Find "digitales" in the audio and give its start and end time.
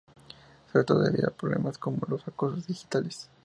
2.65-3.29